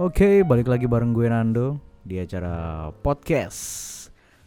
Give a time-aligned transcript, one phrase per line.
[0.00, 3.60] Oke, balik lagi bareng gue Nando di acara podcast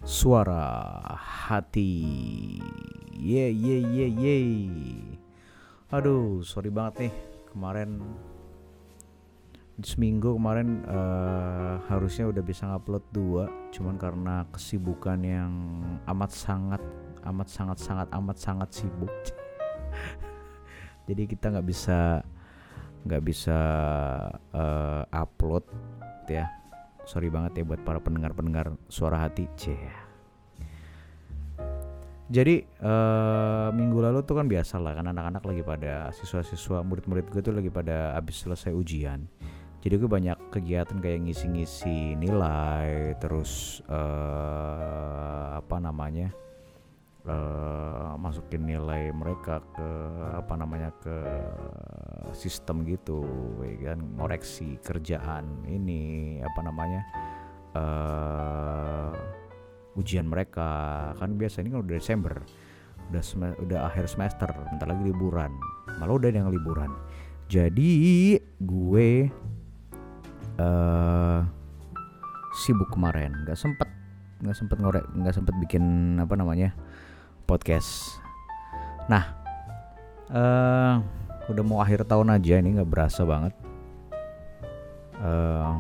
[0.01, 1.93] Suara Hati.
[3.13, 4.37] Ye ye ye ye.
[5.93, 7.13] Aduh, sorry banget nih
[7.53, 8.01] kemarin
[9.77, 15.53] seminggu kemarin eh, harusnya udah bisa ngupload dua, cuman karena kesibukan yang
[16.09, 16.81] amat sangat
[17.29, 19.13] amat sangat sangat amat sangat sibuk.
[21.05, 22.25] Jadi kita nggak bisa
[23.03, 23.59] nggak bisa
[24.51, 25.63] eh, upload
[26.27, 26.47] ya.
[27.03, 29.75] Sorry banget ya buat para pendengar-pendengar suara hati c
[32.33, 37.41] jadi eh, minggu lalu tuh kan biasa lah kan anak-anak lagi pada siswa-siswa murid-murid gue
[37.45, 39.27] tuh lagi pada habis selesai ujian.
[39.83, 46.33] Jadi gue banyak kegiatan kayak ngisi-ngisi nilai terus eh, apa namanya
[47.27, 49.89] eh, masukin nilai mereka ke
[50.39, 51.15] apa namanya ke
[52.31, 53.19] sistem gitu
[53.59, 53.99] ya kan?
[54.15, 57.01] Ngoreksi kerjaan ini apa namanya
[57.75, 59.11] eh
[59.99, 61.11] ujian mereka.
[61.19, 62.39] Kan biasa ini udah Desember
[63.11, 63.23] udah
[63.59, 65.51] udah akhir semester bentar lagi liburan.
[65.99, 66.95] Malah udah yang liburan.
[67.51, 69.27] Jadi gue
[70.57, 71.39] eh
[72.63, 73.43] sibuk kemarin.
[73.43, 73.89] Nggak sempet
[74.43, 76.71] nggak sempet ngorek nggak sempet bikin apa namanya
[77.43, 78.19] podcast.
[79.11, 79.23] Nah
[80.31, 83.53] eh udah mau akhir tahun aja ini nggak berasa banget.
[85.19, 85.73] Eh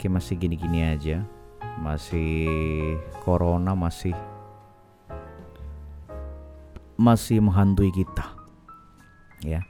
[0.00, 1.24] kayak masih gini-gini aja.
[1.80, 4.12] Masih corona masih
[7.00, 8.36] masih menghantui kita.
[9.40, 9.64] Ya.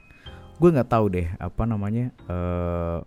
[0.59, 2.99] Gue nggak tahu deh apa namanya eh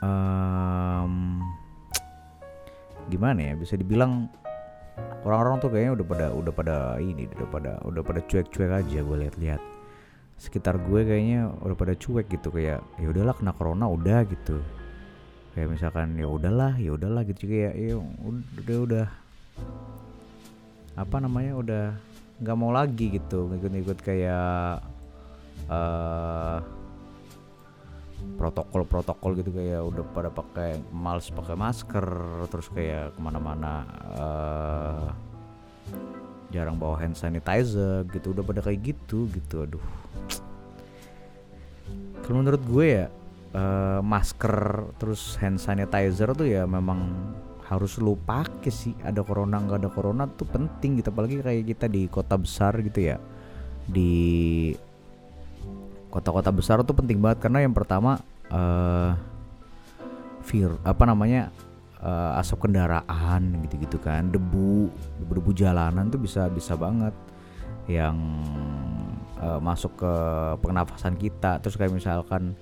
[0.00, 1.42] em,
[3.10, 4.30] gimana ya bisa dibilang
[5.26, 9.16] orang-orang tuh kayaknya udah pada udah pada ini udah pada udah pada cuek-cuek aja gue
[9.26, 9.58] lihat-lihat
[10.36, 14.62] sekitar gue kayaknya udah pada cuek gitu kayak ya udahlah kena corona udah gitu.
[15.56, 17.48] Kayak misalkan ya udahlah ya udahlah gitu.
[17.48, 19.06] Kayak ya udah udah
[20.96, 21.84] apa namanya udah
[22.44, 23.48] nggak mau lagi gitu.
[23.48, 24.84] Ngikut-ngikut kayak
[25.72, 26.58] eh
[28.36, 32.04] protokol-protokol gitu kayak udah pada pakai males pakai masker
[32.52, 33.72] terus kayak ke mana-mana
[34.12, 35.08] eh
[36.54, 39.84] jarang bawa hand sanitizer gitu udah pada kayak gitu gitu aduh.
[42.22, 43.06] Kalau menurut gue ya
[43.54, 47.12] eh, masker terus hand sanitizer tuh ya memang
[47.66, 48.94] harus lu pakai sih.
[49.02, 51.10] Ada corona nggak ada corona tuh penting gitu.
[51.10, 53.18] Apalagi kayak kita di kota besar gitu ya.
[53.86, 54.74] Di
[56.10, 57.46] kota-kota besar tuh penting banget.
[57.46, 59.12] Karena yang pertama eh
[60.46, 61.50] vir apa namanya
[62.06, 64.30] eh, asap kendaraan gitu-gitu kan.
[64.30, 64.86] Debu
[65.18, 67.12] debu jalanan tuh bisa bisa banget
[67.90, 68.14] yang
[69.42, 70.14] eh, masuk ke
[70.62, 71.58] pernafasan kita.
[71.58, 72.54] Terus kayak misalkan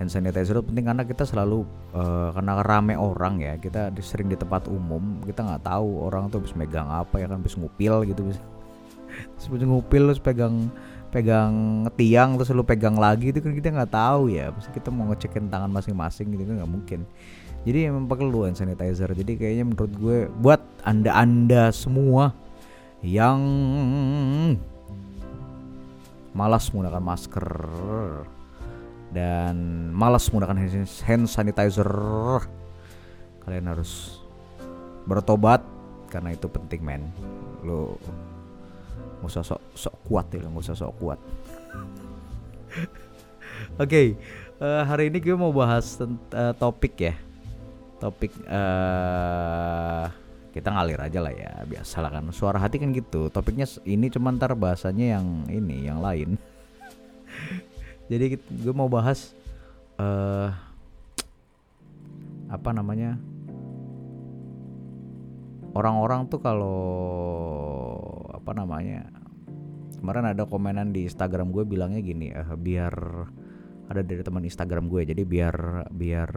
[0.00, 4.36] hand sanitizer itu penting karena kita selalu eh, karena rame orang ya kita sering di
[4.40, 8.32] tempat umum kita nggak tahu orang tuh habis megang apa ya kan habis ngupil gitu
[8.32, 8.40] bisa
[9.44, 10.72] habis ngupil terus pegang
[11.10, 14.48] pegang tiang terus lu pegang lagi itu kan kita nggak tahu ya.
[14.54, 17.00] Pasti kita mau ngecekin tangan masing-masing gitu kan nggak mungkin
[17.60, 19.12] jadi emang perlu hand sanitizer.
[19.12, 22.32] Jadi kayaknya menurut gue buat anda anda semua
[23.04, 23.40] yang
[26.32, 27.48] malas menggunakan masker
[29.12, 29.56] dan
[29.92, 30.56] malas menggunakan
[31.04, 31.90] hand- sanitizer
[33.44, 34.24] kalian harus
[35.04, 35.60] bertobat.
[36.08, 37.12] Karena itu penting men.
[37.60, 38.00] Lo
[39.20, 41.20] nggak usah sok sok kuat ya nggak usah sok kuat.
[43.84, 44.16] Oke
[44.60, 47.14] eh, hari ini gue mau bahas eh, topik ya
[48.00, 50.06] topik eh
[50.50, 52.24] kita ngalir aja lah ya biasa lah kan.
[52.34, 53.30] Suara hati kan gitu.
[53.30, 56.34] Topiknya ini cuma ntar bahasanya yang ini yang lain.
[58.10, 59.36] Jadi gue mau bahas
[60.00, 60.50] eh
[62.50, 63.14] apa namanya?
[65.70, 66.82] Orang-orang tuh kalau
[68.34, 69.06] apa namanya?
[70.02, 72.94] Kemarin ada komenan di Instagram gue bilangnya gini eh, biar
[73.90, 76.30] ada dari teman Instagram gue jadi biar biar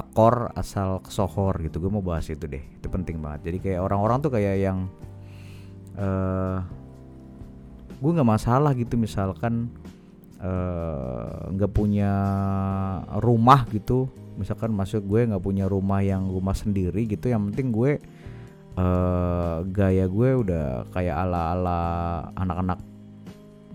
[0.00, 1.76] tekor asal kesohor gitu.
[1.76, 2.64] Gue mau bahas itu deh.
[2.80, 3.52] Itu penting banget.
[3.52, 4.88] Jadi kayak orang-orang tuh kayak yang
[6.00, 6.58] eh
[8.00, 9.68] gue nggak masalah gitu misalkan
[10.40, 12.12] eh, nggak punya
[13.20, 14.08] rumah gitu.
[14.40, 18.00] Misalkan masuk gue nggak punya rumah yang rumah sendiri gitu yang penting gue
[18.80, 21.80] eh gaya gue udah kayak ala ala
[22.40, 22.80] anak-anak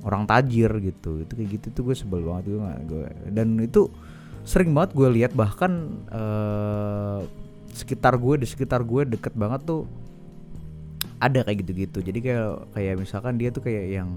[0.02, 1.22] orang tajir gitu.
[1.22, 2.50] Itu kayak gitu tuh gue sebel banget.
[2.90, 3.86] Gue dan itu
[4.46, 7.22] sering banget gue lihat bahkan eh
[7.76, 9.84] sekitar gue di sekitar gue deket banget tuh
[11.20, 12.00] ada kayak gitu-gitu.
[12.00, 14.10] Jadi kayak kayak misalkan dia tuh kayak yang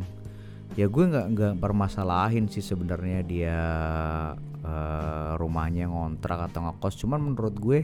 [0.79, 3.59] ya gue nggak nggak permasalahin sih sebenarnya dia
[4.63, 6.95] uh, rumahnya ngontrak atau ngekos.
[7.03, 7.79] Cuman menurut gue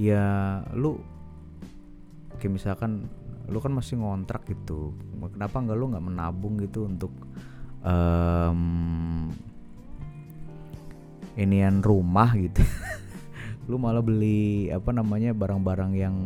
[0.00, 0.98] ya lu
[2.40, 3.06] kayak misalkan
[3.50, 4.94] lu kan masih ngontrak gitu
[5.34, 7.10] kenapa nggak lu nggak menabung gitu untuk
[7.82, 9.28] um,
[11.38, 12.62] inian rumah gitu.
[13.70, 16.16] Lu malah beli apa namanya barang-barang yang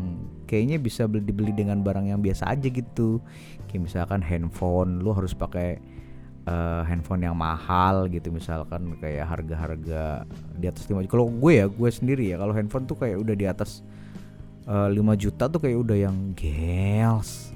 [0.48, 3.20] kayaknya bisa beli dibeli dengan barang yang biasa aja gitu.
[3.68, 5.76] Kayak misalkan handphone lu harus pakai
[6.48, 8.32] uh, handphone yang mahal gitu.
[8.32, 10.24] Misalkan kayak harga-harga
[10.56, 13.44] di atas 5 kalau gue ya gue sendiri ya kalau handphone tuh kayak udah di
[13.44, 13.84] atas
[14.64, 17.52] uh, eh, 5 juta tuh kayak udah yang gels.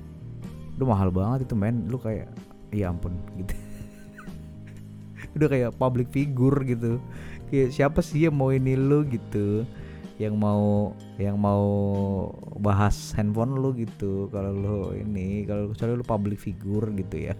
[0.76, 1.88] Udah mahal banget itu men.
[1.88, 2.28] Lu kayak
[2.76, 3.54] ya ampun gitu.
[5.38, 7.00] Udah kayak public figure gitu
[7.48, 9.64] kayak siapa sih yang mau ini lu gitu?
[10.18, 11.64] Yang mau yang mau
[12.58, 14.28] bahas handphone lu gitu.
[14.30, 17.34] Kalau lu ini kalau soalnya lu public figure gitu ya.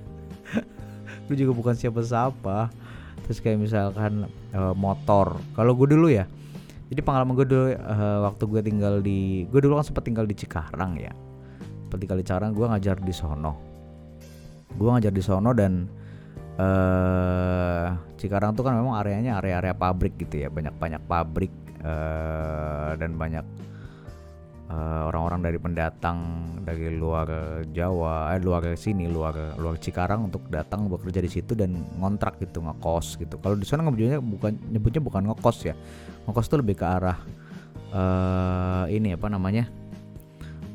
[1.29, 2.73] Lu juga bukan siapa-siapa.
[3.29, 4.25] Terus kayak misalkan
[4.57, 5.37] uh, motor.
[5.53, 6.25] Kalau gue dulu ya
[6.89, 10.33] jadi pengalaman gue dulu uh, waktu gue tinggal di gue dulu kan sempat tinggal di
[10.33, 11.13] Cikarang ya.
[11.85, 13.53] Sempat tinggal di Cikarang gue ngajar di sono.
[14.73, 15.85] Gue ngajar di sono dan
[16.57, 21.55] uh, Cikarang tuh kan memang areanya area-area pabrik gitu ya banyak-banyak pabrik
[21.87, 23.47] uh, dan banyak
[24.69, 26.19] eh, orang-orang uh, dari pendatang
[26.61, 27.29] dari luar
[27.73, 32.61] Jawa, eh luar sini, luar luar Cikarang untuk datang bekerja di situ dan ngontrak gitu,
[32.61, 33.41] ngekos gitu.
[33.41, 35.75] Kalau di sana nyebutnya bukan nyebutnya bukan ngekos ya.
[36.29, 37.17] Ngekos tuh lebih ke arah
[37.95, 39.71] uh, ini apa namanya?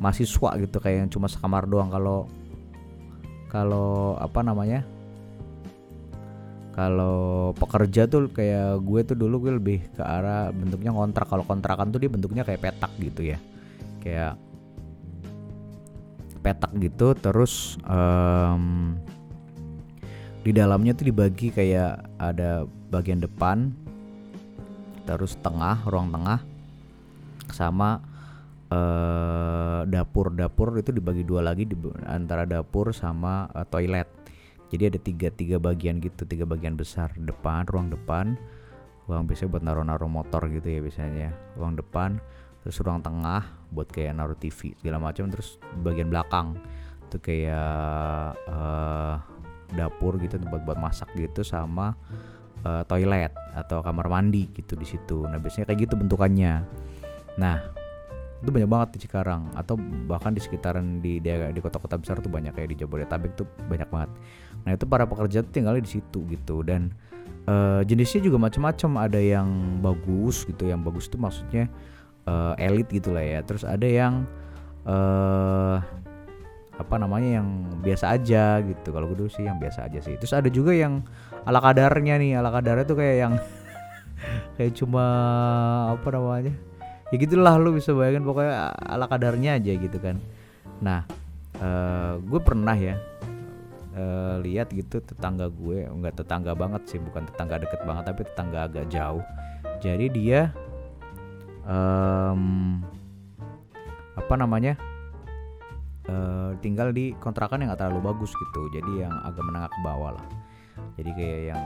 [0.02, 2.28] mahasiswa gitu kayak yang cuma sekamar doang kalau
[3.48, 4.84] kalau apa namanya?
[6.74, 11.94] Kalau pekerja tuh kayak gue tuh dulu gue lebih ke arah bentuknya kontrak kalau kontrakan
[11.94, 13.38] tuh dia bentuknya kayak petak gitu ya.
[14.02, 14.42] Kayak
[16.42, 18.98] petak gitu terus um,
[20.42, 23.72] di dalamnya tuh dibagi kayak ada bagian depan
[25.06, 26.42] terus tengah ruang tengah
[27.54, 28.02] sama
[28.74, 30.34] uh, dapur.
[30.34, 31.78] Dapur itu dibagi dua lagi di
[32.10, 34.23] antara dapur sama uh, toilet
[34.74, 37.14] jadi ada tiga tiga bagian gitu tiga bagian besar.
[37.14, 38.34] Depan ruang depan.
[39.06, 42.18] Ruang biasanya buat naruh-naruh motor gitu ya biasanya ruang depan
[42.64, 43.44] terus ruang tengah
[43.76, 45.30] buat kayak naruh TV segala macam.
[45.30, 46.58] Terus bagian belakang
[47.06, 49.22] itu kayak uh,
[49.78, 51.94] dapur gitu tempat buat masak gitu sama
[52.66, 55.22] uh, toilet atau kamar mandi gitu di situ.
[55.30, 56.66] Nah biasanya kayak gitu bentukannya.
[57.38, 57.83] Nah
[58.44, 59.56] itu banyak banget di Cikarang.
[59.56, 63.88] Atau bahkan di sekitaran di di kota-kota besar tuh banyak kayak di Jabodetabek tuh banyak
[63.88, 64.12] banget.
[64.68, 66.60] Nah itu para pekerja tuh tinggalnya di situ gitu.
[66.62, 66.92] Dan
[67.48, 69.08] uh, jenisnya juga macam-macam.
[69.08, 71.72] Ada yang bagus gitu yang bagus tuh maksudnya
[72.28, 73.40] uh, elit gitu lah ya.
[73.48, 74.28] Terus ada yang
[74.84, 75.80] uh,
[76.76, 77.48] apa namanya yang
[77.80, 78.92] biasa aja gitu.
[78.92, 80.20] Kalau gue dulu sih yang biasa aja sih.
[80.20, 81.00] Terus ada juga yang
[81.48, 82.44] ala kadarnya nih.
[82.44, 83.34] Ala kadarnya tuh kayak yang
[84.60, 85.06] kayak cuma
[85.96, 86.73] apa namanya
[87.14, 90.18] ya gitulah lu bisa bayangin pokoknya ala kadarnya aja gitu kan.
[90.82, 91.06] Nah
[91.62, 92.98] uh, gue pernah ya
[93.94, 98.66] uh, lihat gitu tetangga gue nggak tetangga banget sih bukan tetangga deket banget tapi tetangga
[98.66, 99.22] agak jauh.
[99.78, 100.50] Jadi dia
[101.70, 102.82] um,
[104.18, 104.74] apa namanya
[106.10, 108.74] uh, tinggal di kontrakan yang gak terlalu bagus gitu.
[108.74, 110.28] Jadi yang agak menengah ke bawah lah.
[110.98, 111.64] Jadi kayak yang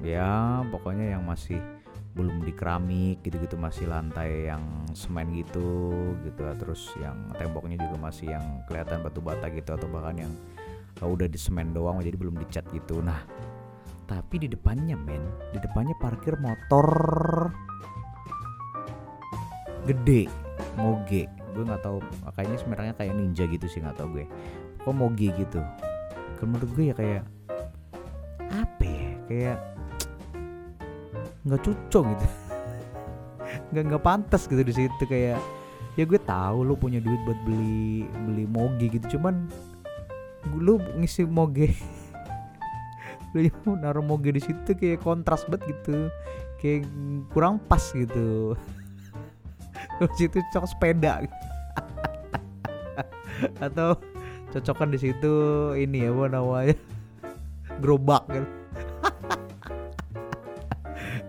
[0.00, 0.30] ya
[0.68, 1.60] pokoknya yang masih
[2.10, 4.62] belum di keramik gitu-gitu masih lantai yang
[4.98, 5.94] semen gitu
[6.26, 10.32] gitu terus yang temboknya juga masih yang kelihatan batu bata gitu atau bahkan yang
[10.98, 12.98] uh, udah di semen doang jadi belum dicat gitu.
[12.98, 13.22] Nah
[14.10, 15.22] tapi di depannya men
[15.54, 16.86] di depannya parkir motor
[19.86, 20.26] gede
[20.74, 21.30] moge.
[21.54, 22.02] Gue nggak tahu
[22.34, 24.26] kayaknya sebenarnya kayak ninja gitu sih nggak tahu gue.
[24.82, 25.62] Kok moge gitu?
[26.42, 27.22] Menurut gue ya kayak
[28.50, 29.10] apa ya?
[29.30, 29.58] Kayak
[31.46, 32.26] nggak cocok gitu.
[33.72, 35.40] Nggak nggak pantas gitu di situ kayak
[35.98, 39.50] ya gue tahu lu punya duit buat beli beli moge gitu cuman
[40.54, 41.74] lu ngisi moge
[43.34, 46.08] lu naruh moge di situ kayak kontras banget gitu
[46.60, 46.84] kayak
[47.32, 48.52] kurang pas gitu.
[49.96, 51.24] Terus situ cocok sepeda.
[53.64, 53.96] Atau
[54.52, 55.32] cocokan di situ
[55.78, 56.76] ini ya apa namanya
[57.80, 58.48] gerobak gitu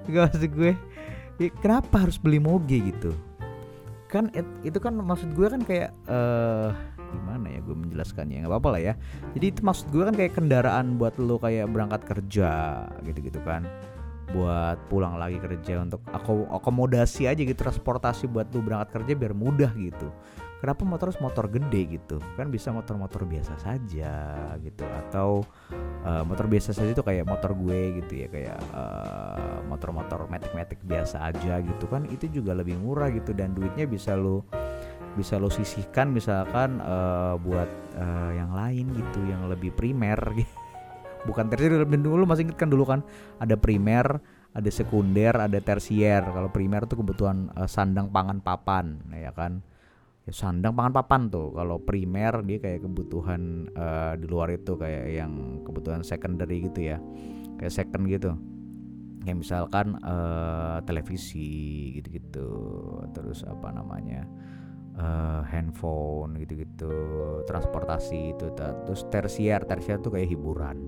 [0.09, 0.73] gak maksud gue.
[1.41, 3.13] Ya, kenapa harus beli moge gitu?
[4.09, 4.29] Kan
[4.61, 6.75] itu kan maksud gue kan kayak uh,
[7.11, 8.45] gimana ya gue menjelaskannya?
[8.45, 8.93] Nggak apa-apa lah ya.
[9.37, 12.51] Jadi itu maksud gue kan kayak kendaraan buat lo kayak berangkat kerja
[13.07, 13.65] gitu-gitu kan.
[14.31, 15.99] Buat pulang lagi kerja untuk
[16.53, 20.07] akomodasi aja gitu transportasi buat lo berangkat kerja biar mudah gitu
[20.61, 22.21] kenapa motor harus motor gede gitu?
[22.37, 24.13] Kan bisa motor-motor biasa saja
[24.61, 24.85] gitu.
[24.85, 25.41] Atau
[26.05, 31.33] uh, motor biasa saja itu kayak motor gue gitu ya kayak uh, motor-motor metik-metik biasa
[31.33, 34.45] aja gitu kan itu juga lebih murah gitu dan duitnya bisa lo
[35.17, 40.21] bisa lo sisihkan misalkan uh, buat uh, yang lain gitu yang lebih primer.
[40.37, 40.53] Gitu
[41.27, 43.01] bukan tersier dulu masih inget kan dulu kan
[43.41, 44.21] ada primer
[44.53, 46.21] ada sekunder ada tersier.
[46.21, 49.65] Kalau primer tuh kebutuhan uh, sandang pangan papan ya kan
[50.21, 51.49] ya sandang pangan papan tuh.
[51.53, 56.97] Kalau primer dia kayak kebutuhan uh, di luar itu kayak yang kebutuhan secondary gitu ya.
[57.57, 58.31] Kayak second gitu.
[59.21, 62.49] Kayak misalkan uh, televisi gitu-gitu.
[63.13, 64.25] Terus apa namanya
[64.97, 66.93] uh, handphone gitu-gitu.
[67.49, 69.65] Transportasi itu terus tersier.
[69.65, 70.85] Tersier tuh kayak hiburan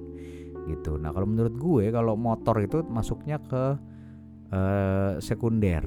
[0.69, 0.95] gitu.
[0.95, 3.65] Nah kalau menurut gue kalau motor itu masuknya ke
[4.53, 5.83] uh, sekunder.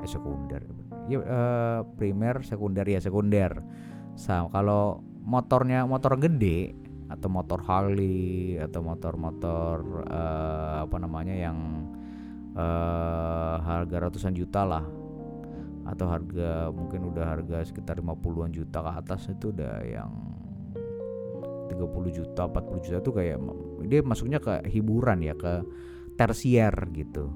[0.00, 0.73] Eh sekunder
[1.10, 3.60] ya uh, primer sekunder ya sekunder.
[4.14, 6.76] Sama kalau motornya motor gede
[7.10, 11.88] atau motor Harley atau motor-motor uh, apa namanya yang
[12.56, 14.84] uh, harga ratusan juta lah.
[15.84, 20.12] Atau harga mungkin udah harga sekitar 50-an juta ke atas itu udah yang
[21.68, 23.36] 30 juta 40 juta tuh kayak
[23.84, 25.60] dia masuknya ke hiburan ya ke
[26.16, 27.28] tersier gitu.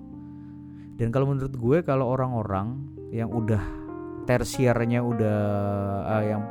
[0.98, 3.62] Dan kalau menurut gue kalau orang-orang yang udah
[4.28, 5.40] tersiernya udah
[6.04, 6.42] uh, yang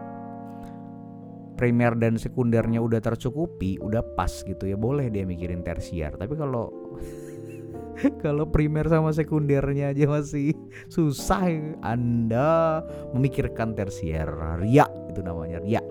[1.57, 6.69] primer dan sekundernya udah tercukupi udah pas gitu ya boleh dia mikirin tersier tapi kalau
[8.23, 10.53] kalau primer sama sekundernya aja masih
[10.89, 11.49] susah
[11.81, 12.81] Anda
[13.13, 14.29] memikirkan tersier
[14.61, 15.81] ria itu namanya ria.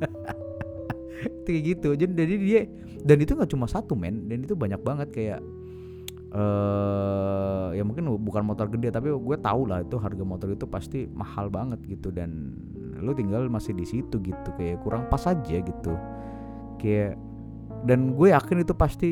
[1.46, 1.88] Kayak gitu.
[1.94, 2.62] Jadi dia
[3.00, 4.26] dan itu nggak cuma satu men.
[4.26, 5.40] Dan itu banyak banget kayak
[6.34, 11.06] uh, ya mungkin bukan motor gede tapi gue tahu lah itu harga motor itu pasti
[11.10, 12.14] mahal banget gitu.
[12.14, 12.54] Dan
[13.00, 15.94] lu tinggal masih di situ gitu kayak kurang pas aja gitu.
[16.78, 17.18] Kayak
[17.86, 19.08] dan gue yakin itu pasti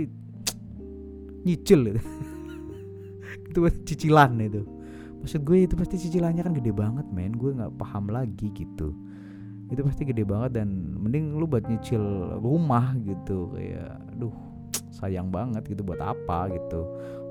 [1.47, 1.81] nyicil
[3.49, 4.63] itu itu cicilan itu.
[5.19, 7.35] Maksud gue itu pasti cicilannya kan gede banget men.
[7.35, 8.95] Gue nggak paham lagi gitu.
[9.69, 12.01] Itu pasti gede banget dan mending lu buat nyicil
[12.41, 14.48] rumah gitu kayak aduh
[14.99, 16.83] sayang banget gitu buat apa gitu.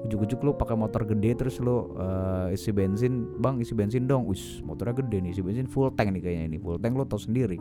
[0.07, 4.23] Ujuk-ujuk lu pakai motor gede terus lu uh, isi bensin bang isi bensin dong.
[4.31, 7.19] Wis motornya gede nih isi bensin full tank nih kayaknya ini full tank lu tau
[7.19, 7.59] sendiri.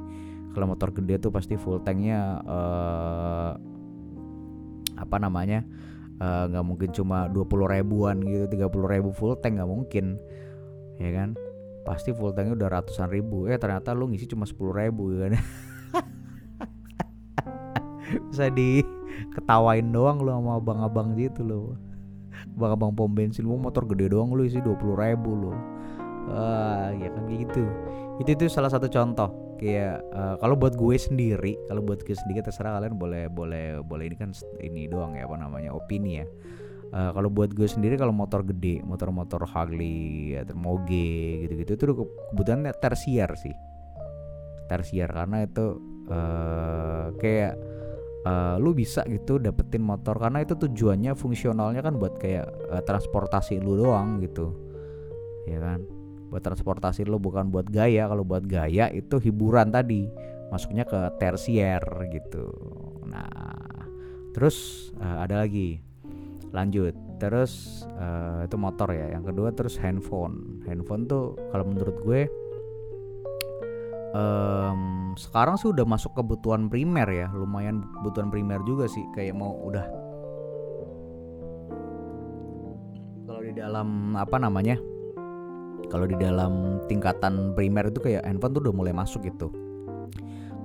[0.54, 3.52] Kalau motor gede tuh pasti full tanknya uh,
[4.96, 5.60] apa namanya
[6.16, 7.44] eh, nggak uh, mungkin cuma 20
[7.76, 10.16] ribuan gitu 30 ribu full tank nggak mungkin
[10.96, 11.36] ya kan?
[11.84, 13.50] Pasti full tanknya udah ratusan ribu.
[13.50, 15.32] Eh ternyata lu ngisi cuma 10 ribu ya kan?
[18.32, 18.80] Bisa di
[19.35, 21.75] ketawain doang lu sama abang-abang gitu loh
[22.56, 25.52] abang-abang pom bensin lu motor gede doang lu isi 20 ribu lo
[26.30, 27.64] uh, ya kan gitu.
[28.23, 29.56] Itu itu salah satu contoh.
[29.56, 34.04] Kayak uh, kalau buat gue sendiri kalau buat gue sendiri terserah kalian boleh boleh boleh
[34.12, 34.30] ini kan
[34.61, 36.26] ini doang ya apa namanya opini ya.
[36.92, 41.85] Uh, kalau buat gue sendiri kalau motor gede motor-motor Harley atau Moge gitu-gitu itu
[42.32, 43.56] kebutuhan tersier sih.
[44.68, 45.80] Tersier karena itu
[46.12, 47.56] uh, kayak
[48.26, 50.18] uh, lu bisa gitu dapetin motor.
[50.18, 54.50] Karena itu tujuannya fungsionalnya kan buat kayak uh, transportasi lu doang gitu.
[55.47, 55.87] Ya kan?
[56.35, 58.11] Buat transportasi lu bukan buat gaya.
[58.11, 60.11] Kalau buat gaya itu hiburan tadi.
[60.50, 62.50] Masuknya ke tersier gitu.
[63.06, 63.30] Nah
[64.35, 65.78] terus uh, ada lagi.
[66.50, 66.95] Lanjut.
[67.16, 69.14] Terus uh, itu motor ya.
[69.14, 70.66] Yang kedua terus handphone.
[70.66, 72.28] Handphone tuh kalau menurut gue
[74.16, 77.28] um, sekarang sih udah masuk kebutuhan primer ya.
[77.32, 79.04] Lumayan kebutuhan primer juga sih.
[79.12, 79.87] Kayak mau udah.
[83.28, 84.76] Kalau di dalam apa namanya?
[85.87, 89.52] Kalau di dalam tingkatan primer itu kayak handphone tuh udah mulai masuk gitu.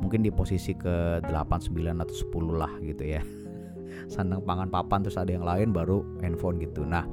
[0.01, 3.21] Mungkin di posisi ke 8, 9 atau 10 lah gitu ya.
[4.11, 6.81] Sandang pangan papan terus ada yang lain baru handphone gitu.
[6.81, 7.05] Nah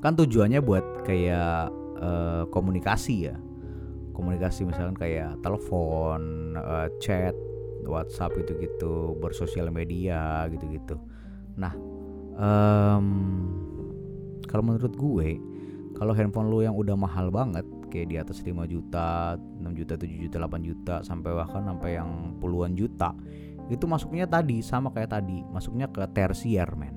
[0.00, 3.36] kan tujuannya buat kayak uh, komunikasi ya
[4.16, 7.36] komunikasi misalkan kayak telepon, uh, chat,
[7.84, 10.96] WhatsApp gitu-gitu, bersosial media gitu-gitu.
[11.60, 11.76] Nah,
[12.36, 13.06] um,
[14.48, 15.28] kalau menurut gue,
[15.94, 20.24] kalau handphone lu yang udah mahal banget, kayak di atas 5 juta, 6 juta, 7
[20.28, 23.14] juta, 8 juta, sampai bahkan sampai yang puluhan juta,
[23.68, 26.96] itu masuknya tadi sama kayak tadi, masuknya ke tersier, men.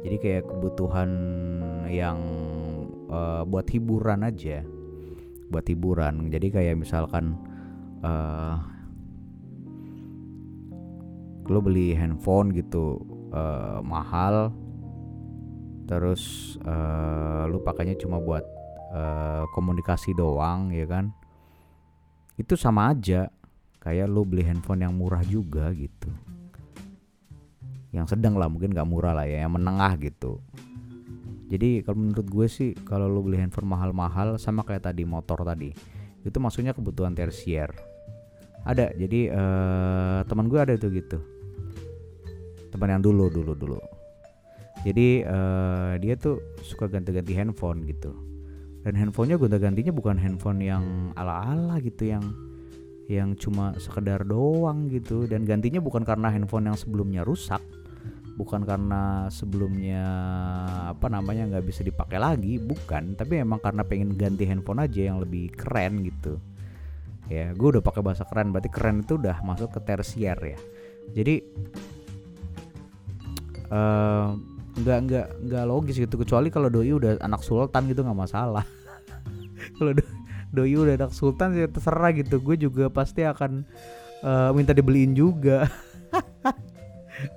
[0.00, 1.10] Jadi kayak kebutuhan
[1.92, 2.18] yang
[3.12, 4.64] uh, buat hiburan aja
[5.50, 6.30] buat hiburan.
[6.30, 7.34] Jadi kayak misalkan
[8.06, 8.56] uh,
[11.50, 13.02] lo beli handphone gitu
[13.34, 14.54] uh, mahal
[15.90, 18.46] terus uh, lu pakainya cuma buat
[18.94, 21.10] uh, komunikasi doang ya kan?
[22.38, 23.28] Itu sama aja.
[23.80, 26.12] Kayak lu beli handphone yang murah juga gitu.
[27.90, 30.38] Yang sedang lah mungkin gak murah lah ya yang menengah gitu
[31.50, 35.74] jadi kalau menurut gue sih kalau lu beli handphone mahal-mahal sama kayak tadi motor tadi
[36.22, 37.74] itu maksudnya kebutuhan tersier.
[38.62, 41.18] Ada jadi uh, teman gue ada tuh gitu.
[42.70, 43.80] Teman yang dulu dulu dulu.
[44.86, 48.14] Jadi uh, dia tuh suka ganti-ganti handphone gitu.
[48.86, 52.24] Dan handphonenya gonta-gantinya bukan handphone yang ala-ala gitu yang
[53.10, 55.26] yang cuma sekedar doang gitu.
[55.26, 57.58] Dan gantinya bukan karena handphone yang sebelumnya rusak
[58.38, 60.04] bukan karena sebelumnya
[60.90, 63.14] apa namanya nggak bisa dipakai lagi bukan.
[63.18, 66.38] Tapi emang karena pengen ganti handphone aja yang lebih keren gitu.
[67.30, 70.58] Ya gue udah pakai bahasa keren berarti keren itu udah masuk ke tersier ya.
[71.14, 71.34] Jadi
[73.70, 74.34] uh,
[74.80, 76.14] nggak nggak nggak logis gitu.
[76.18, 78.66] Kecuali kalau doi udah anak sultan gitu nggak masalah.
[79.76, 80.02] Kalau do,
[80.50, 82.42] doi udah anak sultan sih terserah gitu.
[82.42, 83.62] Gue juga pasti akan
[84.24, 85.68] uh, minta dibeliin juga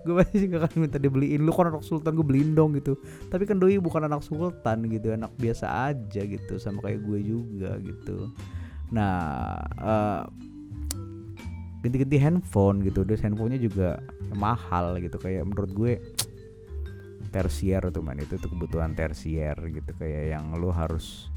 [0.03, 1.41] gue pasti gak akan minta dibeliin.
[1.43, 2.99] Lu kan anak sultan gue beliin dong gitu.
[3.31, 5.15] Tapi kan doi bukan anak sultan gitu.
[5.15, 6.59] Anak biasa aja gitu.
[6.59, 8.31] Sama kayak gue juga gitu.
[8.91, 10.23] Nah uh,
[11.83, 13.03] ganti-ganti handphone gitu.
[13.03, 13.89] Terus handphonenya juga
[14.35, 15.19] mahal gitu.
[15.19, 15.91] Kayak menurut gue
[17.33, 18.19] tersier tuh man.
[18.21, 19.91] Itu tuh kebutuhan tersier gitu.
[19.97, 21.31] Kayak yang lu harus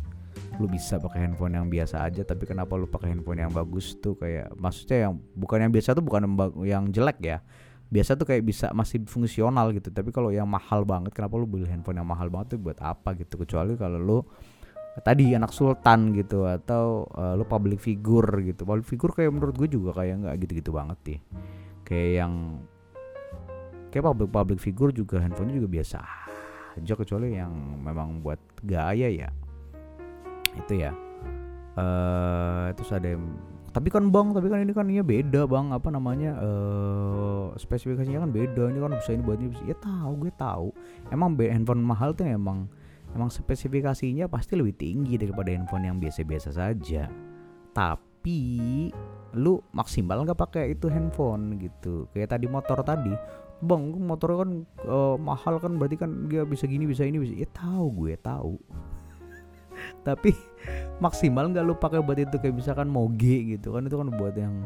[0.60, 2.22] lu bisa pakai handphone yang biasa aja.
[2.22, 4.14] Tapi kenapa lu pakai handphone yang bagus tuh?
[4.20, 6.22] Kayak maksudnya yang bukan yang biasa tuh bukan
[6.62, 7.38] yang jelek ya
[7.86, 9.94] biasa tuh kayak bisa masih fungsional gitu.
[9.94, 13.14] Tapi kalau yang mahal banget kenapa lu beli handphone yang mahal banget tuh buat apa
[13.14, 13.38] gitu?
[13.38, 14.18] Kecuali kalau lu
[15.04, 18.66] tadi anak sultan gitu atau uh, lu public figure gitu.
[18.66, 21.18] Public figure kayak menurut gue juga kayak nggak gitu-gitu banget sih.
[21.86, 22.32] Kayak yang
[23.94, 25.98] kayak public public figure juga handphonenya juga biasa
[26.76, 26.94] aja.
[26.98, 27.52] Kecuali yang
[27.86, 29.30] memang buat gaya ya.
[30.58, 30.90] Itu ya.
[31.76, 33.24] Uh, terus ada yang
[33.76, 35.69] tapi kan bang tapi kan ini kan ini beda bang.
[35.69, 38.73] Apa namanya uh, spesifikasinya kan beda.
[38.73, 39.69] Ini kan bisa ini buat ini bisa.
[39.69, 40.73] ya tahu gue tahu.
[41.12, 42.73] Emang handphone mahal tuh emang
[43.12, 47.12] emang spesifikasinya pasti lebih tinggi daripada handphone yang biasa-biasa saja.
[47.76, 48.41] Tapi
[49.36, 52.08] lu maksimal nggak pakai itu handphone gitu.
[52.17, 53.12] Kayak tadi motor tadi.
[53.60, 57.36] Bang motor kan uh, mahal kan berarti kan dia bisa gini bisa ini bisa.
[57.36, 58.56] Ya tahu gue tahu.
[60.08, 60.32] Tapi
[60.99, 64.65] maksimal nggak lu pakai buat itu kayak misalkan moge gitu kan itu kan buat yang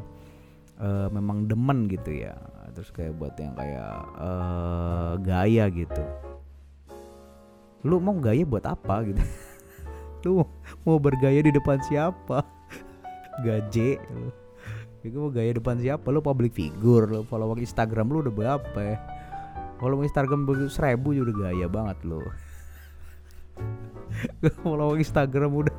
[0.80, 2.34] uh, memang demen gitu ya.
[2.70, 6.02] Terus kayak buat yang kayak uh, gaya gitu.
[7.82, 9.22] Lu mau gaya buat apa gitu?
[10.28, 10.44] Lu
[10.86, 12.44] mau bergaya di depan siapa?
[13.44, 13.98] Gaje.
[14.12, 14.30] Lu.
[15.00, 16.12] Itu mau gaya depan siapa?
[16.12, 18.98] Lu public figure lu follow Instagram lu udah berapa ya?
[19.80, 22.20] Kalau Instagram seribu juga udah gaya banget lu.
[24.60, 25.76] Follow Instagram udah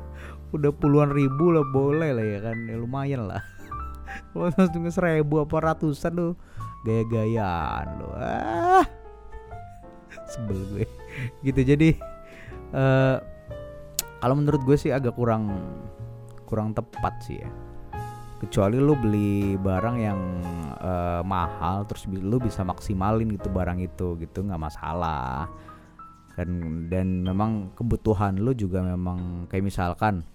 [0.52, 2.56] udah puluhan ribu lah boleh lah ya kan.
[2.68, 3.42] Ya, lumayan lah.
[4.32, 6.32] Kalau langsung seribu apa ratusan tuh.
[6.82, 8.84] Gaya-gayaan lo ah.
[10.28, 10.86] Sebel gue.
[11.46, 11.94] Gitu jadi
[12.74, 13.22] uh,
[14.18, 15.50] kalau menurut gue sih agak kurang
[16.46, 17.50] kurang tepat sih ya.
[18.42, 20.20] Kecuali lu beli barang yang
[20.82, 25.46] uh, mahal terus lu bisa maksimalin gitu barang itu gitu nggak masalah.
[26.34, 30.26] Dan dan memang kebutuhan lu juga memang kayak misalkan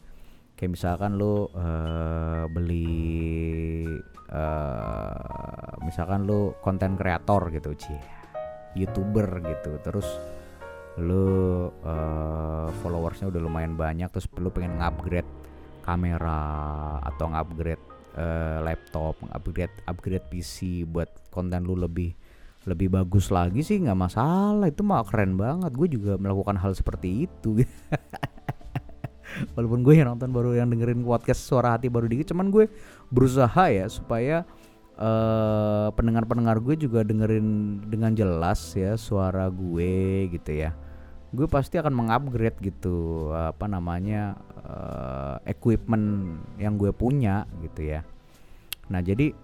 [0.57, 3.85] kayak misalkan lu uh, beli
[4.33, 8.01] uh, misalkan lu konten kreator gitu cie
[8.73, 9.77] youtuber gitu.
[9.85, 10.07] Terus
[10.97, 15.29] lu uh, followersnya udah lumayan banyak terus lu pengen ngupgrade
[15.85, 16.41] kamera
[17.05, 17.85] atau ngupgrade
[18.17, 22.17] uh, laptop upgrade upgrade PC buat konten lu lebih
[22.67, 24.67] lebih bagus lagi sih nggak masalah.
[24.67, 25.71] Itu mah keren banget.
[25.77, 27.61] Gue juga melakukan hal seperti itu
[29.53, 32.65] walaupun gue yang nonton baru yang dengerin podcast suara hati baru dikit cuman gue
[33.11, 34.43] berusaha ya supaya
[34.97, 40.73] uh, pendengar-pendengar gue juga dengerin dengan jelas ya suara gue gitu ya.
[41.35, 48.01] Gue pasti akan mengupgrade gitu apa namanya uh, equipment yang gue punya gitu ya.
[48.87, 49.35] Nah jadi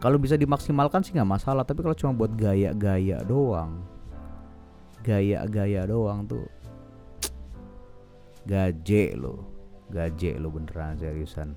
[0.00, 3.80] kalau bisa dimaksimalkan sih nggak masalah tapi kalau cuma buat gaya-gaya doang
[5.00, 6.44] gaya-gaya doang tuh
[8.46, 9.48] gaje lo.
[9.90, 11.56] Gaje lo beneran seriusan.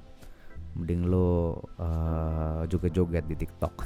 [0.74, 3.76] Mending lo uh, joget-joget di TikTok.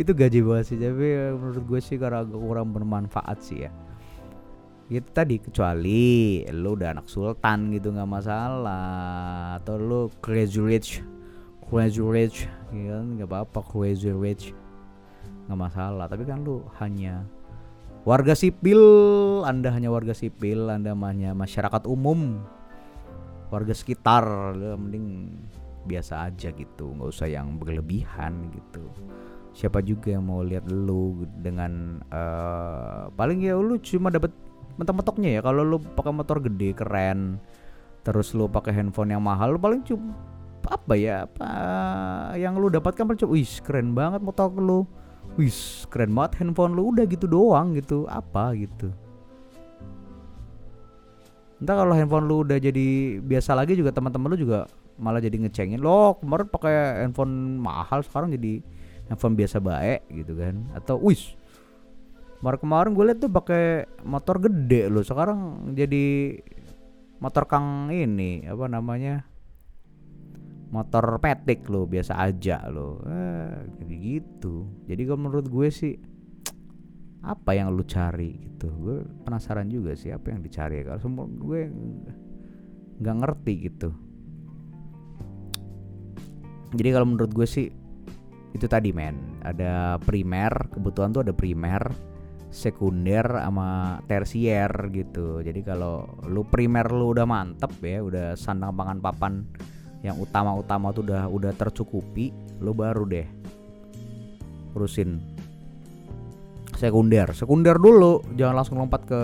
[0.00, 3.74] Itu gaji banget sih tapi menurut gue sih karena agak kurang bermanfaat sih ya
[4.88, 9.60] itu tadi kecuali lo udah anak sultan gitu nggak masalah.
[9.60, 11.04] Atau lo crazy rich
[11.68, 13.20] crazy rich ya kan?
[13.20, 14.56] Nggak apa-apa crazy rich.
[15.46, 17.20] Nggak masalah tapi kan lo hanya
[18.08, 18.80] warga sipil
[19.44, 22.40] anda hanya warga sipil anda hanya masyarakat umum.
[23.52, 24.24] Warga sekitar
[24.80, 25.36] mending
[25.84, 28.80] biasa aja gitu nggak usah yang berlebihan gitu.
[29.52, 34.32] Siapa juga yang mau lihat lu dengan uh, paling ya lu cuma dapat
[34.80, 35.40] mentok-mentoknya ya.
[35.44, 37.36] Kalau lu pakai motor gede keren
[38.08, 40.16] terus lu pakai handphone yang mahal lu paling cuma
[40.64, 41.48] apa ya apa
[42.40, 44.88] yang lu dapatkan paling cuma keren banget motor lu
[45.38, 46.90] wis keren banget handphone lu.
[46.90, 48.04] Udah gitu doang gitu.
[48.10, 48.90] Apa gitu?
[51.62, 54.66] Entah kalau handphone lu udah jadi biasa lagi juga teman-teman lu juga
[54.98, 55.78] malah jadi ngecengin.
[55.78, 58.58] Lo kemarin pakai handphone mahal sekarang jadi
[59.06, 60.66] handphone biasa baik gitu kan.
[60.74, 61.38] Atau wis.
[62.38, 66.38] Kemarin kemarin gue liat tuh pakai motor gede lo sekarang jadi
[67.18, 69.26] motor kang ini apa namanya
[70.68, 74.84] motor petik lo biasa aja lo eh, gitu.
[74.84, 75.94] Jadi kalau menurut gue sih
[77.24, 78.68] apa yang lu cari gitu?
[78.76, 80.84] Gue penasaran juga sih apa yang dicari.
[80.84, 81.60] Kalau semua gue
[83.00, 83.90] nggak ngerti gitu.
[86.76, 87.68] Jadi kalau menurut gue sih
[88.52, 89.40] itu tadi men.
[89.40, 91.80] Ada primer kebutuhan tuh ada primer
[92.48, 95.40] sekunder sama tersier gitu.
[95.40, 99.34] Jadi kalau lu primer lu udah mantep ya udah sandang pangan papan
[100.02, 102.30] yang utama-utama tuh udah udah tercukupi
[102.62, 103.26] lu baru deh
[104.78, 105.18] urusin
[106.78, 107.34] sekunder.
[107.34, 109.20] Sekunder dulu jangan langsung lompat ke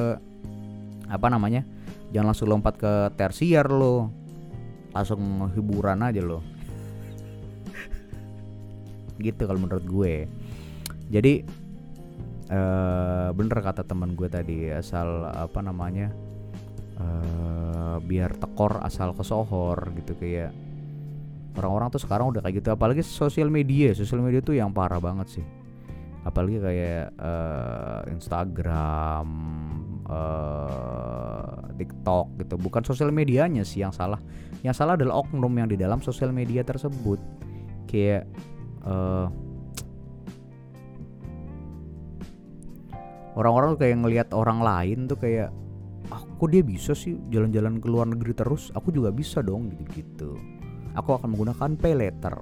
[1.06, 1.62] apa namanya
[2.10, 4.10] jangan langsung lompat ke tersier lo.
[4.90, 6.42] Langsung hiburan aja lo.
[9.22, 10.26] Gitu kalau menurut gue.
[11.14, 11.46] Jadi
[12.50, 16.10] uh, bener kata teman gue tadi asal apa namanya
[16.98, 20.54] uh, biar tekor asal kesohor gitu kayak
[21.54, 22.74] orang-orang tuh sekarang udah kayak gitu.
[22.74, 25.46] Apalagi sosial media sosial media tuh yang parah banget sih.
[26.24, 29.26] Apalagi kayak uh, Instagram
[30.08, 32.54] uh, TikTok gitu.
[32.58, 34.18] Bukan sosial medianya sih yang salah.
[34.64, 37.20] Yang salah adalah oknum yang di dalam sosial media tersebut.
[37.86, 38.24] Kayak
[38.82, 39.28] uh,
[43.38, 45.52] orang-orang tuh kayak ngelihat orang lain tuh kayak
[46.44, 48.68] kok dia bisa sih jalan-jalan ke luar negeri terus?
[48.76, 50.36] Aku juga bisa dong gitu-gitu.
[50.92, 52.36] Aku akan menggunakan pay letter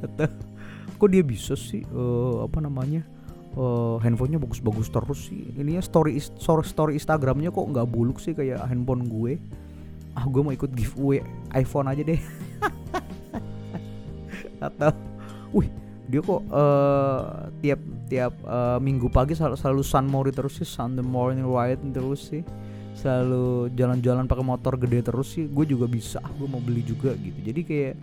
[0.00, 0.32] atau
[0.98, 3.04] kok dia bisa sih uh, apa namanya
[3.52, 5.52] uh, handphonenya bagus-bagus terus sih?
[5.60, 9.36] Ininya story story story Instagramnya kok nggak buluk sih kayak handphone gue?
[10.16, 11.20] Ah gue mau ikut giveaway
[11.52, 12.16] iPhone aja deh.
[14.72, 14.96] Atau
[15.52, 15.68] wih
[16.08, 21.04] dia kok uh, tiap tiap uh, minggu pagi selalu, selalu sun mori terus sih Sunday
[21.04, 22.40] morning ride terus sih.
[22.96, 27.38] Selalu jalan-jalan pakai motor gede terus sih gue juga bisa gue mau beli juga gitu.
[27.44, 27.94] Jadi kayak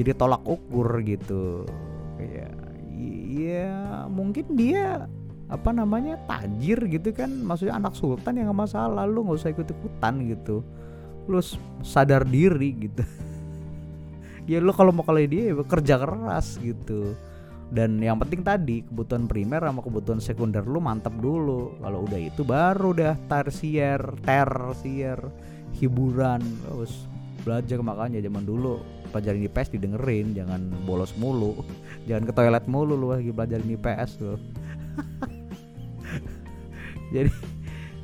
[0.00, 1.68] jadi tolak ukur gitu.
[2.16, 2.56] Kayak
[3.36, 3.68] ya
[4.08, 5.04] mungkin dia
[5.52, 7.28] apa namanya tajir gitu kan.
[7.28, 10.64] Maksudnya anak sultan yang gak masalah lu nggak usah ikut ikutan gitu.
[11.28, 11.38] Lu
[11.84, 13.04] sadar diri gitu.
[14.46, 17.18] Ya lu kalau mau kali dia kerja keras gitu
[17.66, 21.74] dan yang penting tadi kebutuhan primer sama kebutuhan sekunder lu mantap dulu.
[21.82, 25.18] Kalau udah itu baru dah tersier tersier
[25.74, 26.42] hiburan.
[26.62, 27.10] Terus
[27.42, 31.58] belajar makanya zaman dulu pelajaran IPS didengerin jangan bolos mulu.
[32.06, 34.38] Jangan ke toilet mulu lu lagi belajar IPS lu.
[37.14, 37.30] Jadi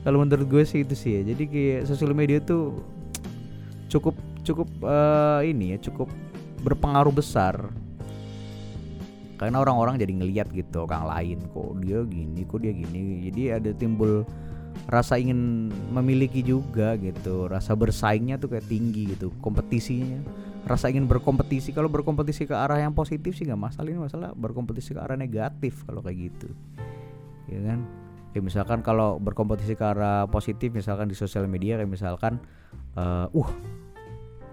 [0.02, 1.22] kalau menurut gue sih itu sih ya.
[1.22, 2.82] Jadi kayak sosial media tuh
[3.86, 6.10] cukup cukup uh, ini ya cukup
[6.66, 7.70] berpengaruh besar
[9.42, 13.26] karena orang-orang jadi ngeliat gitu orang lain kok dia gini kok dia gini.
[13.26, 14.22] Jadi ada timbul
[14.86, 20.22] rasa ingin memiliki juga gitu rasa bersaingnya tuh kayak tinggi gitu kompetisinya.
[20.62, 24.94] Rasa ingin berkompetisi kalau berkompetisi ke arah yang positif sih nggak masalah ini masalah berkompetisi
[24.94, 26.48] ke arah negatif kalau kayak gitu.
[27.50, 27.82] Ya kan?
[28.32, 32.38] Ya misalkan kalau berkompetisi ke arah positif misalkan di sosial media kayak misalkan
[32.94, 33.50] uh, uh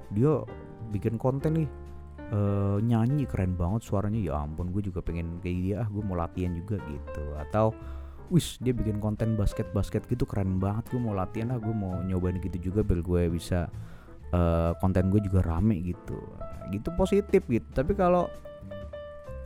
[0.09, 0.41] dia
[0.89, 1.69] bikin konten nih
[2.33, 4.19] uh, nyanyi keren banget suaranya.
[4.19, 7.25] Ya ampun gue juga pengen kayak dia ah gue mau latihan juga gitu.
[7.37, 7.73] Atau
[8.29, 10.89] wis dia bikin konten basket basket gitu keren banget.
[10.93, 13.67] Gue mau latihan lah gue mau nyobain gitu juga biar gue bisa
[14.33, 16.17] uh, konten gue juga rame gitu.
[16.73, 17.67] Gitu positif gitu.
[17.73, 18.29] Tapi kalau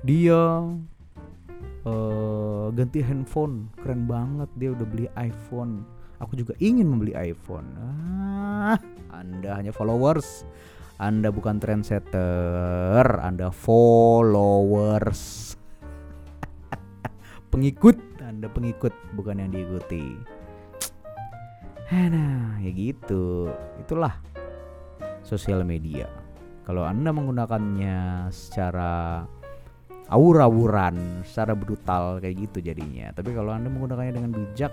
[0.03, 0.63] dia
[1.87, 4.49] uh, ganti handphone keren banget.
[4.59, 5.83] Dia udah beli iPhone.
[6.23, 7.67] Aku juga ingin membeli iPhone.
[7.79, 8.79] Ah
[9.13, 10.41] anda hanya followers
[11.01, 15.53] anda bukan trendsetter, Anda followers.
[17.53, 20.05] pengikut, Anda pengikut bukan yang diikuti.
[21.89, 23.49] Nah, ya gitu.
[23.81, 24.21] Itulah
[25.25, 26.05] sosial media.
[26.63, 29.25] Kalau Anda menggunakannya secara
[30.13, 34.69] awur-awuran secara brutal kayak gitu jadinya tapi kalau anda menggunakannya dengan bijak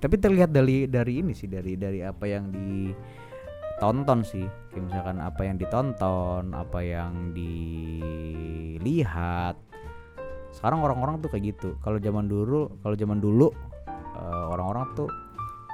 [0.00, 2.48] tapi terlihat dari dari ini sih dari dari apa yang
[3.80, 4.44] ditonton sih.
[4.68, 8.76] Kayak misalkan apa yang ditonton apa yang dilihat.
[10.52, 11.80] Sekarang orang-orang tuh kayak gitu.
[11.80, 13.48] Kalau zaman dulu kalau zaman dulu
[14.20, 15.08] uh, orang-orang tuh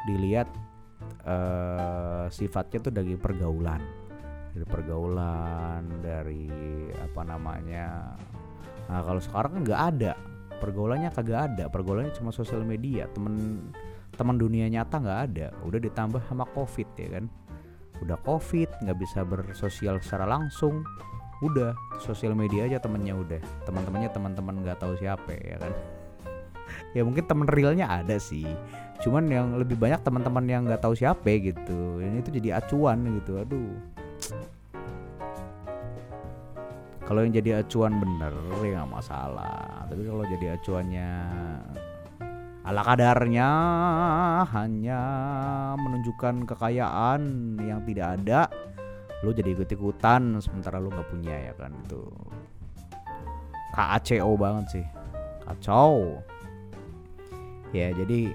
[0.06, 0.46] dilihat
[1.26, 3.82] uh, sifatnya tuh dari pergaulan.
[4.54, 6.46] Dari pergaulan dari
[6.94, 8.14] apa namanya.
[8.86, 10.14] Nah kalau sekarang kan nggak ada.
[10.62, 11.66] Pergaulannya kagak ada.
[11.66, 13.10] Pergaulannya cuma sosial media.
[13.10, 13.66] Temen
[14.14, 15.50] teman dunia nyata nggak ada.
[15.66, 17.26] Udah ditambah sama covid ya kan
[18.04, 20.85] udah covid nggak bisa bersosial secara langsung.
[21.44, 23.40] Udah sosial media aja temennya udah.
[23.68, 25.72] Teman-temannya teman-teman nggak tahu siapa ya kan?
[26.96, 28.48] Ya mungkin temen realnya ada sih.
[29.04, 32.00] Cuman yang lebih banyak teman-teman yang nggak tahu siapa gitu.
[32.00, 33.76] Ini itu jadi acuan gitu aduh.
[37.06, 38.35] Kalau yang jadi acuan bener
[38.66, 39.87] ya nggak masalah.
[39.87, 41.11] Tapi kalau jadi acuannya
[42.66, 43.48] ala kadarnya
[44.50, 45.00] hanya
[45.79, 47.22] menunjukkan kekayaan
[47.62, 48.50] yang tidak ada.
[49.22, 51.70] Lo jadi ikut ikutan sementara lo nggak punya ya kan?
[51.87, 52.11] Itu
[53.70, 54.87] KACO banget sih.
[55.46, 56.18] Kacau.
[57.70, 58.35] Ya jadi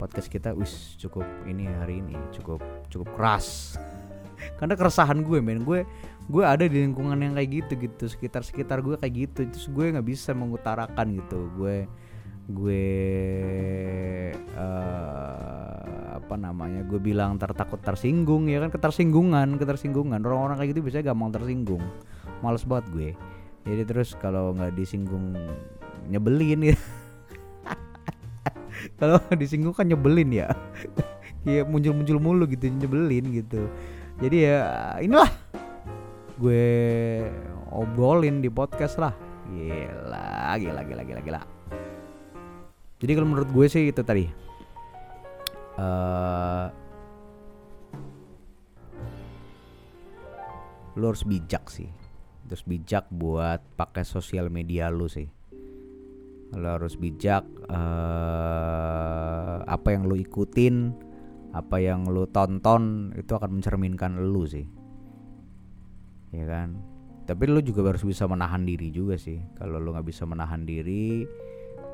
[0.00, 3.76] podcast kita wis cukup ini hari ini cukup cukup keras.
[4.56, 5.60] Karena keresahan gue men.
[5.60, 5.84] Gue
[6.24, 8.04] gue ada di lingkungan yang kayak gitu gitu.
[8.08, 9.40] Sekitar sekitar gue kayak gitu.
[9.44, 11.52] Terus gue nggak bisa mengutarakan gitu.
[11.52, 11.84] Gue
[12.50, 12.86] gue
[14.54, 18.70] uh, apa namanya gue bilang tertakut tersinggung ya kan?
[18.70, 20.22] Ketersinggungan ketersinggungan.
[20.22, 21.82] Orang-orang kayak gitu biasanya gampang tersinggung.
[22.42, 23.10] Males banget gue.
[23.66, 25.36] Jadi terus kalau nggak disinggung
[26.10, 26.76] nyebelin ya.
[29.00, 30.48] Kalau disinggung kan nyebelin ya.
[31.40, 33.64] Ya muncul-muncul mulu gitu nyebelin gitu.
[34.20, 34.60] Jadi ya
[35.00, 35.32] inilah
[36.36, 36.68] gue
[37.72, 39.16] obrolin di podcast lah.
[39.48, 41.59] Gila gila gila gila gila
[43.00, 44.28] jadi kalau menurut gue sih itu tadi.
[45.80, 46.68] Uh,
[51.00, 51.88] lu harus bijak sih.
[52.44, 55.32] Terus bijak buat pakai sosial media lu sih.
[56.52, 60.92] Lo harus bijak uh, apa yang lu ikutin
[61.56, 64.68] apa yang lu tonton itu akan mencerminkan lu sih.
[66.36, 66.76] Ya kan?
[67.24, 69.40] Tapi lu juga harus bisa menahan diri juga sih.
[69.56, 71.24] Kalau lu nggak bisa menahan diri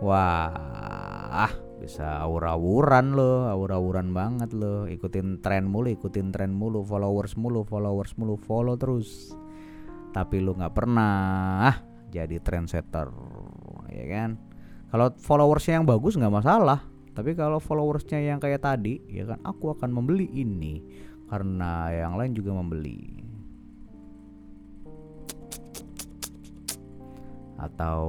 [0.04, 4.90] wah bisa awur-awuran lo awur-awuran banget lo.
[4.90, 9.30] Ikutin tren mulu ikutin tren mulu followers mulu followers mulu follow terus.
[10.10, 11.70] Tapi lu nggak pernah
[12.10, 13.12] jadi trendsetter
[13.92, 14.30] ya kan?
[14.90, 16.82] Kalau followersnya yang bagus nggak masalah.
[17.16, 20.82] Tapi kalau followersnya yang kayak tadi ya kan aku akan membeli ini.
[21.26, 23.22] Karena yang lain juga membeli.
[27.56, 28.04] Atau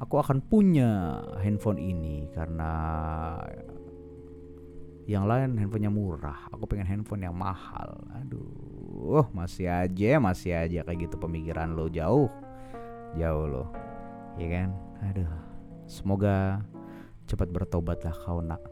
[0.00, 2.72] aku akan punya handphone ini karena
[5.04, 6.48] yang lain handphonenya murah.
[6.56, 8.00] Aku pengen handphone yang mahal.
[8.16, 12.32] Aduh masih aja masih aja kayak gitu pemikiran lo jauh.
[13.20, 13.64] Jauh lo.
[14.40, 14.68] Ya kan?
[15.12, 15.28] Aduh
[15.84, 16.64] semoga
[17.28, 18.62] cepat bertobatlah kau nak.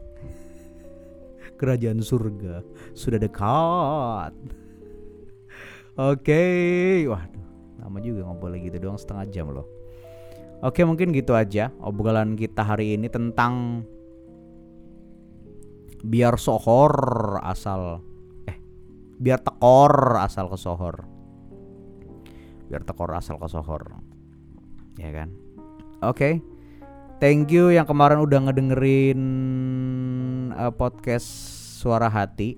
[1.61, 2.65] Kerajaan surga
[2.97, 4.33] sudah dekat.
[5.99, 6.97] Oke okay.
[7.05, 7.45] waduh
[7.79, 9.78] lama juga ngobrol gitu doang setengah jam loh
[10.59, 13.83] oke mungkin gitu aja obrolan kita hari ini tentang
[15.99, 16.95] biar sohor
[17.43, 17.99] asal
[18.47, 18.57] eh
[19.19, 21.03] biar tekor asal ke sohor.
[22.71, 23.99] Biar tekor asal ke sohor.
[24.95, 25.29] Ya kan?
[26.03, 26.39] Oke.
[27.19, 29.21] Thank you yang kemarin udah ngedengerin
[30.55, 31.27] uh, podcast
[31.83, 32.55] suara hati.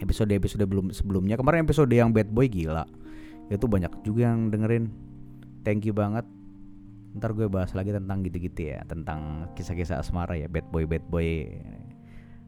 [0.00, 1.36] Episode episode belum sebelumnya.
[1.36, 2.88] Kemarin episode yang bad boy gila.
[3.52, 4.88] Itu banyak juga yang dengerin
[5.64, 6.22] thank you banget.
[7.16, 11.48] Ntar gue bahas lagi tentang gitu-gitu ya tentang kisah-kisah asmara ya bad boy bad boy.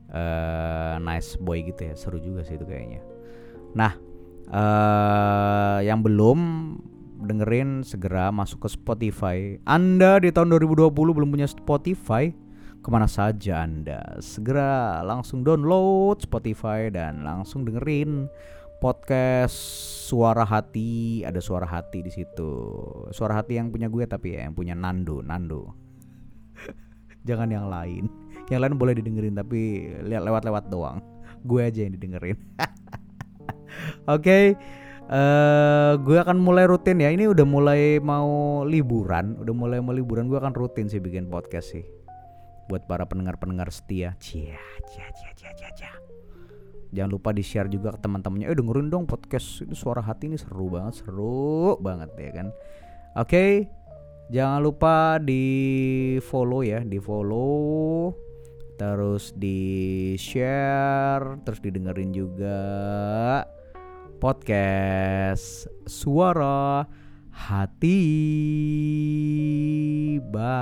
[0.07, 3.03] Uh, nice boy gitu ya seru juga sih itu kayaknya.
[3.75, 3.93] Nah
[4.53, 6.39] uh, yang belum
[7.27, 9.57] dengerin segera masuk ke Spotify.
[9.65, 12.31] Anda di tahun 2020 belum punya Spotify?
[12.85, 14.21] Ke mana saja Anda?
[14.23, 18.31] Segera langsung download Spotify dan langsung dengerin
[18.79, 19.57] podcast
[20.07, 21.23] suara hati.
[21.27, 22.51] Ada suara hati di situ.
[23.11, 25.75] Suara hati yang punya gue tapi ya yang punya Nando Nando.
[27.29, 28.07] Jangan yang lain.
[28.47, 31.03] Yang lain boleh didengerin tapi lihat lewat-lewat doang.
[31.43, 32.39] Gue aja yang didengerin.
[34.07, 34.45] Oke okay.
[35.11, 37.11] uh, eh, gue akan mulai rutin ya.
[37.11, 41.75] Ini udah mulai mau liburan udah mulai mau liburan gue akan rutin sih bikin podcast
[41.75, 41.85] sih.
[42.71, 44.15] Buat para pendengar-pendengar setia.
[44.23, 46.06] Cia cia cia cia cia, cia
[46.97, 48.49] Jangan lupa di share juga ke teman-temannya.
[48.49, 52.49] Eh dengerin dong podcast itu suara hati ini seru banget, seru banget ya kan.
[53.21, 53.69] Oke,
[54.33, 55.45] jangan lupa di
[56.25, 58.17] follow ya, di follow,
[58.81, 62.65] terus di share, terus didengerin juga
[64.17, 66.89] podcast suara
[67.29, 68.01] hati.
[70.33, 70.57] Bye.